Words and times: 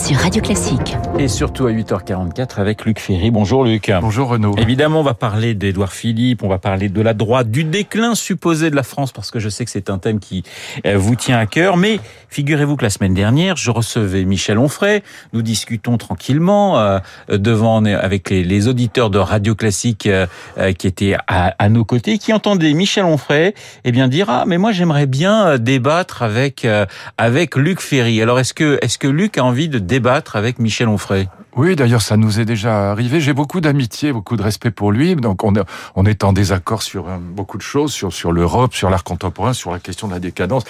sur 0.00 0.16
Radio 0.16 0.40
Classique. 0.40 0.96
Et 1.18 1.28
surtout 1.28 1.66
à 1.66 1.72
8h44 1.72 2.58
avec 2.58 2.86
Luc 2.86 2.98
Ferry. 2.98 3.30
Bonjour 3.30 3.64
Luc. 3.64 3.92
Bonjour 4.00 4.28
Renaud. 4.28 4.54
Évidemment, 4.56 5.00
on 5.00 5.02
va 5.04 5.12
parler 5.12 5.54
d'Édouard 5.54 5.92
Philippe, 5.92 6.42
on 6.42 6.48
va 6.48 6.58
parler 6.58 6.88
de 6.88 7.00
la 7.02 7.12
droite, 7.12 7.50
du 7.50 7.64
déclin 7.64 8.14
supposé 8.14 8.70
de 8.70 8.76
la 8.76 8.82
France, 8.82 9.12
parce 9.12 9.30
que 9.30 9.38
je 9.38 9.50
sais 9.50 9.64
que 9.64 9.70
c'est 9.70 9.90
un 9.90 9.98
thème 9.98 10.18
qui 10.18 10.42
euh, 10.86 10.96
vous 10.96 11.16
tient 11.16 11.38
à 11.38 11.44
cœur. 11.44 11.76
Mais 11.76 12.00
figurez-vous 12.30 12.76
que 12.76 12.84
la 12.84 12.90
semaine 12.90 13.12
dernière, 13.12 13.56
je 13.56 13.70
recevais 13.70 14.24
Michel 14.24 14.58
Onfray. 14.58 15.02
Nous 15.34 15.42
discutons 15.42 15.98
tranquillement 15.98 16.78
euh, 16.78 16.98
devant 17.28 17.84
avec 17.84 18.30
les, 18.30 18.42
les, 18.42 18.68
auditeurs 18.68 19.10
de 19.10 19.18
Radio 19.18 19.54
Classique 19.54 20.06
euh, 20.06 20.26
qui 20.72 20.86
étaient 20.86 21.16
à, 21.26 21.54
à, 21.58 21.68
nos 21.68 21.84
côtés, 21.84 22.16
qui 22.16 22.32
entendaient 22.32 22.72
Michel 22.72 23.04
Onfray 23.04 23.54
eh 23.84 23.92
bien 23.92 24.08
dire 24.08 24.26
ah 24.30 24.44
mais 24.46 24.56
moi 24.56 24.72
j'aimerais 24.72 25.06
bien 25.06 25.58
débattre 25.58 26.22
avec 26.22 26.66
avec 27.18 27.56
Luc 27.56 27.80
Ferry. 27.80 28.22
Alors 28.22 28.38
est-ce 28.38 28.54
que 28.54 28.78
est-ce 28.82 28.96
que 28.96 29.08
Luc 29.08 29.36
a 29.36 29.44
envie 29.44 29.68
de 29.68 29.89
débattre 29.90 30.36
avec 30.36 30.60
Michel 30.60 30.86
Onfray 30.86 31.28
oui, 31.56 31.74
d'ailleurs, 31.76 32.02
ça 32.02 32.16
nous 32.16 32.40
est 32.40 32.44
déjà 32.44 32.90
arrivé. 32.90 33.20
J'ai 33.20 33.32
beaucoup 33.32 33.60
d'amitié, 33.60 34.12
beaucoup 34.12 34.36
de 34.36 34.42
respect 34.42 34.70
pour 34.70 34.92
lui. 34.92 35.16
Donc, 35.16 35.42
on, 35.44 35.52
on 35.96 36.06
est 36.06 36.24
en 36.24 36.32
désaccord 36.32 36.82
sur 36.82 37.08
euh, 37.08 37.18
beaucoup 37.18 37.56
de 37.56 37.62
choses, 37.62 37.92
sur, 37.92 38.12
sur 38.12 38.32
l'Europe, 38.32 38.74
sur 38.74 38.90
l'art 38.90 39.04
contemporain, 39.04 39.52
sur 39.52 39.72
la 39.72 39.78
question 39.78 40.06
de 40.08 40.12
la 40.12 40.20
décadence. 40.20 40.64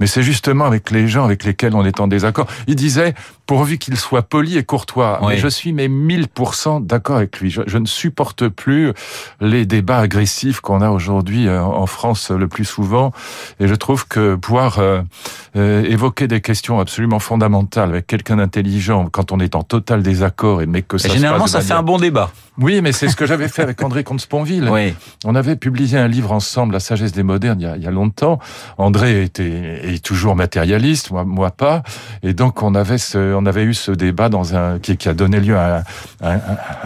Mais 0.00 0.06
c'est 0.06 0.22
justement 0.22 0.64
avec 0.64 0.90
les 0.90 1.08
gens 1.08 1.24
avec 1.24 1.44
lesquels 1.44 1.74
on 1.74 1.84
est 1.84 2.00
en 2.00 2.06
désaccord. 2.06 2.46
Il 2.66 2.76
disait, 2.76 3.14
pourvu 3.46 3.78
qu'il 3.78 3.96
soit 3.96 4.22
poli 4.22 4.58
et 4.58 4.64
courtois. 4.64 5.20
Mais 5.26 5.38
je 5.38 5.48
suis 5.48 5.72
mais 5.72 5.88
1000% 5.88 6.84
d'accord 6.84 7.16
avec 7.16 7.40
lui. 7.40 7.50
Je, 7.50 7.62
je, 7.66 7.78
ne 7.78 7.86
supporte 7.86 8.48
plus 8.48 8.92
les 9.40 9.64
débats 9.64 10.00
agressifs 10.00 10.60
qu'on 10.60 10.80
a 10.80 10.90
aujourd'hui 10.90 11.46
euh, 11.46 11.62
en 11.62 11.86
France 11.86 12.30
le 12.30 12.48
plus 12.48 12.64
souvent. 12.64 13.12
Et 13.60 13.68
je 13.68 13.74
trouve 13.74 14.06
que 14.06 14.34
pouvoir 14.34 14.78
euh, 14.80 15.00
euh, 15.56 15.84
évoquer 15.84 16.26
des 16.26 16.40
questions 16.40 16.80
absolument 16.80 17.20
fondamentales 17.20 17.90
avec 17.90 18.06
quelqu'un 18.06 18.36
d'intelligent 18.36 19.08
quand 19.10 19.32
on 19.32 19.40
est 19.40 19.54
en 19.54 19.62
total 19.62 20.02
désaccord 20.02 20.25
et 20.60 20.66
mais 20.66 20.82
que 20.82 20.98
ça 20.98 21.08
généralement 21.08 21.46
ça 21.46 21.60
fait 21.60 21.74
un 21.74 21.82
bon 21.82 21.98
débat. 21.98 22.30
Oui, 22.58 22.80
mais 22.82 22.92
c'est 22.92 23.08
ce 23.08 23.16
que 23.16 23.26
j'avais 23.26 23.48
fait 23.48 23.62
avec 23.62 23.82
André 23.82 24.04
Comte-Sponville. 24.04 24.68
Oui. 24.70 24.94
On 25.24 25.34
avait 25.34 25.56
publié 25.56 25.98
un 25.98 26.08
livre 26.08 26.32
ensemble, 26.32 26.72
La 26.72 26.80
sagesse 26.80 27.12
des 27.12 27.22
modernes, 27.22 27.60
il 27.60 27.64
y 27.64 27.66
a, 27.66 27.76
il 27.76 27.82
y 27.82 27.86
a 27.86 27.90
longtemps. 27.90 28.38
André 28.78 29.22
était 29.22 29.80
est 29.94 30.04
toujours 30.04 30.36
matérialiste, 30.36 31.10
moi, 31.10 31.24
moi 31.24 31.50
pas. 31.50 31.82
Et 32.22 32.32
donc 32.32 32.62
on 32.62 32.74
avait 32.74 32.98
ce, 32.98 33.34
on 33.34 33.46
avait 33.46 33.64
eu 33.64 33.74
ce 33.74 33.92
débat 33.92 34.28
dans 34.28 34.54
un 34.54 34.78
qui, 34.78 34.96
qui 34.96 35.08
a 35.08 35.14
donné 35.14 35.40
lieu 35.40 35.56
à 35.56 35.82
un, 36.22 36.30
un, 36.30 36.40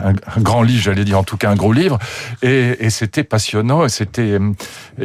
un, 0.04 0.12
un 0.36 0.40
grand 0.40 0.62
livre, 0.62 0.82
j'allais 0.82 1.04
dire 1.04 1.18
en 1.18 1.24
tout 1.24 1.36
cas 1.36 1.50
un 1.50 1.56
gros 1.56 1.72
livre. 1.72 1.98
Et, 2.42 2.84
et 2.84 2.90
c'était 2.90 3.24
passionnant 3.24 3.84
et 3.84 3.88
c'était 3.88 4.38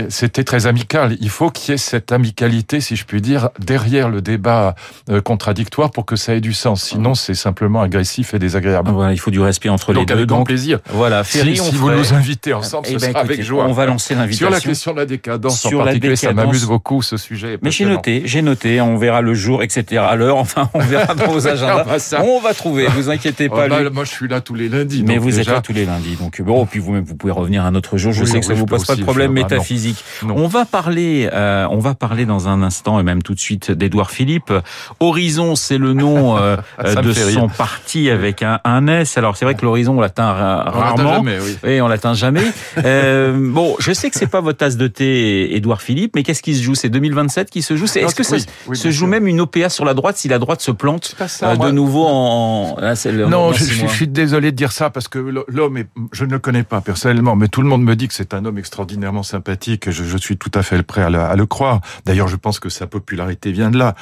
c'était 0.09 0.43
très 0.43 0.67
amical. 0.67 1.15
Il 1.19 1.29
faut 1.29 1.49
qu'il 1.49 1.71
y 1.71 1.75
ait 1.75 1.77
cette 1.77 2.11
amicalité, 2.11 2.81
si 2.81 2.95
je 2.95 3.05
puis 3.05 3.21
dire, 3.21 3.49
derrière 3.59 4.09
le 4.09 4.21
débat 4.21 4.75
euh, 5.09 5.21
contradictoire 5.21 5.91
pour 5.91 6.05
que 6.05 6.15
ça 6.15 6.33
ait 6.35 6.41
du 6.41 6.53
sens. 6.53 6.83
Sinon, 6.83 7.15
c'est 7.15 7.35
simplement 7.35 7.81
agressif 7.81 8.33
et 8.33 8.39
désagréable. 8.39 8.91
Voilà, 8.91 9.13
il 9.13 9.19
faut 9.19 9.31
du 9.31 9.39
respect 9.39 9.69
entre 9.69 9.93
donc, 9.93 10.09
les 10.09 10.15
deux. 10.15 10.25
Donc, 10.25 10.54
plaisir. 10.55 10.79
Voilà, 10.91 11.23
Ferry, 11.23 11.57
si, 11.57 11.63
si 11.63 11.75
vous 11.75 11.91
nous 11.91 12.13
invitez 12.13 12.53
ensemble, 12.53 12.87
eh 12.89 12.93
ce 12.93 12.99
ben, 12.99 12.99
sera 13.11 13.19
écoutez, 13.21 13.33
avec 13.33 13.45
joie. 13.45 13.65
On 13.67 13.73
va 13.73 13.85
lancer 13.85 14.15
l'invitation. 14.15 14.47
Sur 14.47 14.53
la 14.53 14.61
question 14.61 14.93
de 14.93 14.97
la 14.99 15.05
décadence 15.05 15.59
Sur 15.59 15.79
en 15.79 15.79
la 15.79 15.85
particulier, 15.85 16.15
ça 16.15 16.27
décadence. 16.27 16.45
m'amuse 16.45 16.65
beaucoup 16.65 17.01
ce 17.01 17.17
sujet. 17.17 17.57
Mais 17.61 17.71
j'ai 17.71 17.85
noté, 17.85 18.21
j'ai 18.25 18.41
noté, 18.41 18.79
on 18.81 18.97
verra 18.97 19.21
le 19.21 19.33
jour, 19.33 19.63
etc. 19.63 20.01
à 20.07 20.15
l'heure, 20.15 20.37
enfin, 20.37 20.69
on 20.73 20.79
verra 20.79 21.13
dans 21.15 21.27
vos 21.27 21.47
agendas. 21.47 21.99
ça. 21.99 22.21
On 22.23 22.39
va 22.39 22.53
trouver, 22.53 22.87
vous 22.87 23.09
inquiétez 23.09 23.49
Oh, 23.51 23.55
pas. 23.55 23.67
bah, 23.67 23.89
moi, 23.91 24.03
je 24.05 24.11
suis 24.11 24.27
là 24.27 24.41
tous 24.41 24.55
les 24.55 24.69
lundis. 24.69 25.03
Mais 25.05 25.17
vous 25.17 25.39
êtes 25.39 25.47
là 25.47 25.61
tous 25.61 25.73
les 25.73 25.85
lundis, 25.85 26.15
donc 26.15 26.41
bon, 26.41 26.65
puis 26.65 26.79
vous-même 26.79 27.03
vous 27.03 27.15
pouvez 27.15 27.33
revenir 27.33 27.63
un 27.65 27.75
autre 27.75 27.97
jour. 27.97 28.11
Je 28.13 28.21
Oui, 28.23 28.27
sais 28.27 28.39
que 28.39 28.45
ça 28.45 28.53
oui, 28.53 28.59
vous 28.59 28.65
pose 28.65 28.85
pas 28.85 28.95
de 28.95 29.03
problème. 29.03 29.31
Ah, 29.31 29.41
métaphysique. 29.41 30.03
On 30.23 30.47
va 30.47 30.65
parler, 30.65 31.29
euh, 31.33 31.67
on 31.69 31.79
va 31.79 31.93
parler 31.95 32.25
dans 32.25 32.47
un 32.47 32.61
instant 32.63 32.99
et 32.99 33.03
même 33.03 33.21
tout 33.21 33.33
de 33.33 33.39
suite 33.39 33.71
d'Édouard 33.71 34.11
Philippe. 34.11 34.51
Horizon, 34.99 35.55
c'est 35.55 35.77
le 35.77 35.93
nom 35.93 36.37
euh, 36.37 36.57
Ça 36.85 37.01
de 37.01 37.13
son 37.13 37.49
parti 37.49 38.09
avec 38.09 38.41
un, 38.43 38.59
un 38.63 38.87
S. 38.87 39.17
Alors 39.17 39.37
c'est 39.37 39.45
vrai 39.45 39.55
que 39.55 39.63
l'horizon 39.65 39.93
on 39.93 39.97
On 39.97 40.01
l'atteint 40.01 40.27
rarement. 40.65 41.15
jamais, 41.15 41.37
oui. 41.39 41.57
Oui, 41.63 41.81
on 41.81 41.87
l'atteint 41.87 42.13
jamais. 42.13 42.43
Euh, 42.83 43.33
bon, 43.51 43.75
je 43.79 43.93
sais 43.93 44.09
que 44.09 44.17
c'est 44.17 44.27
pas 44.27 44.41
votre 44.41 44.59
tasse 44.59 44.77
de 44.77 44.87
thé, 44.87 45.55
Édouard 45.55 45.81
Philippe, 45.81 46.15
mais 46.15 46.23
qu'est-ce 46.23 46.43
qui 46.43 46.53
se 46.55 46.61
joue? 46.61 46.75
C'est 46.75 46.89
2027 46.89 47.49
qui 47.49 47.61
se 47.61 47.75
joue? 47.77 47.85
Est-ce 47.85 48.13
que 48.13 48.23
ça 48.23 48.35
oui, 48.35 48.45
oui, 48.67 48.77
se 48.77 48.91
joue 48.91 48.99
sûr. 48.99 49.07
même 49.07 49.27
une 49.27 49.41
OPA 49.41 49.69
sur 49.69 49.85
la 49.85 49.93
droite 49.93 50.17
si 50.17 50.27
la 50.27 50.39
droite 50.39 50.61
se 50.61 50.71
plante 50.71 51.15
ça, 51.27 51.51
euh, 51.51 51.55
moi. 51.55 51.67
de 51.67 51.71
nouveau 51.71 52.05
en, 52.05 52.75
là, 52.79 52.93
le- 53.05 53.25
Non, 53.27 53.53
je, 53.53 53.87
suis 53.87 54.07
désolé 54.07 54.51
de 54.51 54.57
dire 54.57 54.71
ça 54.71 54.89
parce 54.89 55.07
que 55.07 55.19
l'homme, 55.47 55.77
est, 55.77 55.87
je 56.11 56.25
ne 56.25 56.31
le 56.31 56.39
connais 56.39 56.63
pas 56.63 56.81
personnellement, 56.81 57.35
mais 57.35 57.47
tout 57.47 57.61
le 57.61 57.67
monde 57.67 57.83
me 57.83 57.95
dit 57.95 58.07
que 58.07 58.13
c'est 58.13 58.33
un 58.33 58.43
homme 58.45 58.57
extraordinairement 58.57 59.23
sympathique 59.23 59.87
et 59.87 59.91
je, 59.91 60.03
je 60.03 60.17
suis 60.17 60.37
tout 60.37 60.51
à 60.53 60.61
fait 60.63 60.81
prêt 60.83 61.01
à 61.01 61.09
le, 61.09 61.19
à 61.19 61.35
le 61.35 61.45
croire. 61.45 61.81
D'ailleurs, 62.05 62.27
je 62.27 62.35
pense 62.35 62.59
que 62.59 62.69
sa 62.69 62.87
popularité 62.87 63.51
vient 63.51 63.71
de 63.71 63.77
là. 63.77 63.95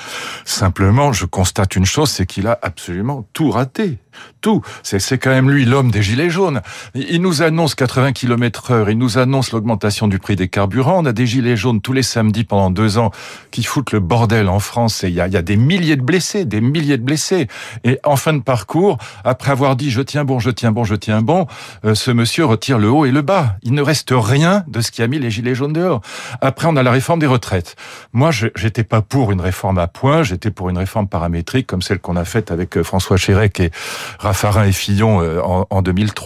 Simplement, 0.46 1.14
je 1.14 1.26
constate 1.26 1.76
une 1.76 1.86
chose, 1.86 2.10
c'est 2.10 2.26
qu'il 2.26 2.48
a 2.48 2.58
absolument 2.62 3.28
tout 3.34 3.52
raté. 3.52 3.98
Tout. 4.42 4.62
C'est 4.84 5.00
c'est 5.00 5.18
quand 5.18 5.32
même 5.32 5.50
lui 5.50 5.66
l'homme 5.66 5.90
des 5.90 6.04
gilets 6.04 6.30
jaunes. 6.30 6.33
Il 6.96 7.14
il 7.14 7.22
nous 7.22 7.42
annonce 7.42 7.76
80 7.76 8.12
km 8.12 8.72
heure, 8.72 8.90
il 8.90 8.98
nous 8.98 9.18
annonce 9.18 9.52
l'augmentation 9.52 10.08
du 10.08 10.20
prix 10.20 10.36
des 10.36 10.48
carburants. 10.48 11.04
On 11.04 11.06
a 11.06 11.14
des 11.14 11.28
gilets 11.28 11.56
jaunes 11.56 11.80
tous 11.80 11.94
les 11.94 12.04
samedis 12.04 12.44
pendant 12.44 12.72
deux 12.72 12.98
ans 12.98 13.12
qui 13.52 13.64
foutent 13.64 13.92
le 13.92 14.00
bordel 14.00 14.50
en 14.50 14.60
France 14.60 15.04
et 15.04 15.10
il 15.10 15.14
y 15.14 15.22
a, 15.22 15.28
des 15.28 15.58
milliers 15.58 15.96
de 15.96 16.02
blessés, 16.02 16.44
des 16.44 16.60
milliers 16.60 16.98
de 16.98 17.04
blessés. 17.04 17.48
Et 17.84 18.00
en 18.04 18.16
fin 18.16 18.34
de 18.34 18.42
parcours, 18.42 18.98
après 19.24 19.52
avoir 19.52 19.76
dit 19.76 19.92
je 19.92 20.02
tiens 20.02 20.26
bon, 20.26 20.40
je 20.40 20.50
tiens 20.50 20.72
bon, 20.72 20.84
je 20.84 20.96
tiens 20.96 21.22
bon, 21.22 21.46
euh, 21.86 21.94
ce 21.94 22.12
monsieur 22.12 22.46
retire 22.46 22.80
le 22.80 22.90
haut 22.90 23.06
et 23.06 23.12
le 23.12 23.22
bas. 23.22 23.58
Il 23.62 23.74
ne 23.74 23.82
reste 23.82 24.10
rien 24.12 24.64
de 24.68 24.82
ce 24.82 24.92
qui 24.92 25.04
a 25.04 25.08
mis 25.08 25.20
les 25.20 25.30
gilets 25.30 25.56
jaunes 25.56 25.74
dehors. 25.74 26.02
Après, 26.42 26.68
on 26.68 26.76
a 26.76 26.84
la 26.84 26.92
réforme 26.92 27.20
des 27.20 27.28
retraites. 27.28 27.76
Moi, 28.12 28.32
j'étais 28.32 28.84
pas 28.84 29.02
pour 29.02 29.32
une 29.32 29.42
réforme 29.42 29.78
à 29.78 29.88
points, 29.88 30.24
j'étais 30.24 30.52
pour 30.52 30.70
une 30.70 30.78
réforme 30.78 31.08
paramétrique 31.08 31.68
comme 31.68 31.82
celle 31.82 32.00
qu'on 32.00 32.16
a 32.16 32.26
faite 32.26 32.52
avec 32.52 32.76
euh, 32.78 32.84
François 32.84 33.18
Chérec 33.18 33.60
et 33.60 33.72
Raffarin 34.20 34.66
et 34.66 34.72
Fillon 34.72 35.22
euh, 35.22 35.40
en, 35.42 35.68
en 35.70 35.82
2003. 35.82 36.23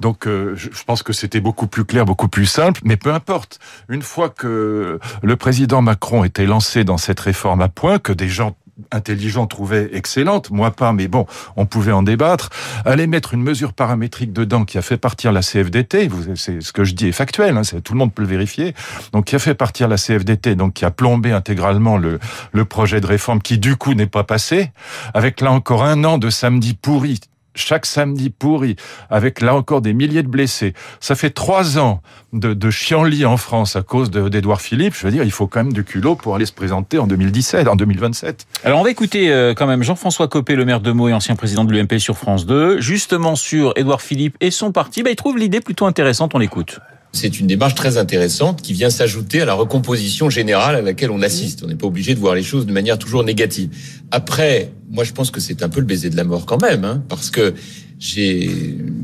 Donc, 0.00 0.26
euh, 0.26 0.54
je 0.56 0.84
pense 0.84 1.02
que 1.02 1.12
c'était 1.12 1.40
beaucoup 1.40 1.66
plus 1.66 1.84
clair, 1.84 2.04
beaucoup 2.04 2.28
plus 2.28 2.46
simple, 2.46 2.80
mais 2.84 2.96
peu 2.96 3.12
importe. 3.12 3.58
Une 3.88 4.02
fois 4.02 4.28
que 4.28 4.98
le 5.22 5.36
président 5.36 5.82
Macron 5.82 6.24
était 6.24 6.46
lancé 6.46 6.84
dans 6.84 6.98
cette 6.98 7.20
réforme 7.20 7.60
à 7.60 7.68
points, 7.68 7.98
que 7.98 8.12
des 8.12 8.28
gens 8.28 8.56
intelligents 8.90 9.46
trouvaient 9.46 9.90
excellente, 9.92 10.50
moi 10.50 10.70
pas, 10.70 10.92
mais 10.92 11.08
bon, 11.08 11.26
on 11.56 11.66
pouvait 11.66 11.92
en 11.92 12.02
débattre. 12.02 12.50
Aller 12.84 13.06
mettre 13.06 13.34
une 13.34 13.42
mesure 13.42 13.72
paramétrique 13.72 14.32
dedans 14.32 14.64
qui 14.64 14.78
a 14.78 14.82
fait 14.82 14.96
partir 14.96 15.32
la 15.32 15.42
CFDT, 15.42 16.10
c'est 16.34 16.60
ce 16.60 16.72
que 16.72 16.84
je 16.84 16.94
dis 16.94 17.08
est 17.08 17.12
factuel, 17.12 17.56
hein, 17.56 17.62
tout 17.82 17.92
le 17.92 17.98
monde 17.98 18.12
peut 18.12 18.22
le 18.22 18.28
vérifier, 18.28 18.74
donc 19.12 19.26
qui 19.26 19.36
a 19.36 19.38
fait 19.38 19.54
partir 19.54 19.88
la 19.88 19.96
CFDT, 19.96 20.56
donc 20.56 20.74
qui 20.74 20.84
a 20.84 20.90
plombé 20.90 21.32
intégralement 21.32 21.96
le, 21.96 22.18
le 22.52 22.64
projet 22.64 23.00
de 23.00 23.06
réforme 23.06 23.40
qui 23.40 23.58
du 23.58 23.76
coup 23.76 23.94
n'est 23.94 24.06
pas 24.06 24.24
passé, 24.24 24.72
avec 25.12 25.40
là 25.40 25.52
encore 25.52 25.84
un 25.84 26.02
an 26.04 26.18
de 26.18 26.30
samedi 26.30 26.74
pourri 26.74 27.20
chaque 27.54 27.86
samedi 27.86 28.30
pourri, 28.30 28.76
avec 29.10 29.40
là 29.40 29.54
encore 29.54 29.80
des 29.80 29.92
milliers 29.92 30.22
de 30.22 30.28
blessés. 30.28 30.74
Ça 31.00 31.14
fait 31.14 31.30
trois 31.30 31.78
ans 31.78 32.02
de, 32.32 32.52
de 32.54 32.70
chienlit 32.70 33.24
en 33.24 33.36
France 33.36 33.76
à 33.76 33.82
cause 33.82 34.10
de- 34.10 34.28
d'Edouard 34.28 34.60
Philippe. 34.60 34.94
Je 34.96 35.06
veux 35.06 35.12
dire, 35.12 35.22
il 35.24 35.30
faut 35.30 35.46
quand 35.46 35.62
même 35.62 35.72
du 35.72 35.84
culot 35.84 36.14
pour 36.16 36.34
aller 36.34 36.46
se 36.46 36.52
présenter 36.52 36.98
en 36.98 37.06
2017, 37.06 37.68
en 37.68 37.76
2027. 37.76 38.46
Alors 38.64 38.80
on 38.80 38.82
va 38.84 38.90
écouter 38.90 39.30
euh, 39.32 39.54
quand 39.54 39.66
même 39.66 39.82
Jean-François 39.82 40.28
Copé, 40.28 40.56
le 40.56 40.64
maire 40.64 40.80
de 40.80 40.90
Meaux 40.92 41.08
et 41.08 41.12
ancien 41.12 41.36
président 41.36 41.64
de 41.64 41.72
l'UMP 41.72 41.98
sur 41.98 42.16
France 42.16 42.46
2, 42.46 42.80
justement 42.80 43.36
sur 43.36 43.72
Édouard 43.76 44.02
Philippe 44.02 44.36
et 44.40 44.50
son 44.50 44.72
parti. 44.72 45.02
Bah, 45.02 45.10
il 45.10 45.16
trouve 45.16 45.38
l'idée 45.38 45.60
plutôt 45.60 45.86
intéressante, 45.86 46.34
on 46.34 46.38
l'écoute. 46.38 46.80
C'est 47.14 47.38
une 47.38 47.46
démarche 47.46 47.76
très 47.76 47.96
intéressante 47.96 48.60
qui 48.60 48.72
vient 48.72 48.90
s'ajouter 48.90 49.40
à 49.40 49.44
la 49.44 49.54
recomposition 49.54 50.30
générale 50.30 50.74
à 50.74 50.82
laquelle 50.82 51.12
on 51.12 51.22
assiste. 51.22 51.62
On 51.62 51.68
n'est 51.68 51.76
pas 51.76 51.86
obligé 51.86 52.12
de 52.12 52.18
voir 52.18 52.34
les 52.34 52.42
choses 52.42 52.66
de 52.66 52.72
manière 52.72 52.98
toujours 52.98 53.22
négative. 53.22 53.70
Après, 54.10 54.72
moi 54.90 55.04
je 55.04 55.12
pense 55.12 55.30
que 55.30 55.38
c'est 55.38 55.62
un 55.62 55.68
peu 55.68 55.78
le 55.78 55.86
baiser 55.86 56.10
de 56.10 56.16
la 56.16 56.24
mort 56.24 56.44
quand 56.44 56.60
même, 56.60 56.84
hein, 56.84 57.04
parce 57.08 57.30
que 57.30 57.54
j'ai 58.00 58.50